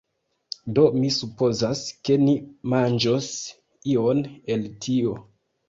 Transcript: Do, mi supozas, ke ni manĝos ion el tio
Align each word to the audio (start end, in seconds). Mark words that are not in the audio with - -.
Do, 0.77 0.85
mi 0.95 1.11
supozas, 1.15 1.83
ke 2.09 2.17
ni 2.25 2.35
manĝos 2.75 3.29
ion 3.95 4.27
el 4.59 4.69
tio 4.89 5.17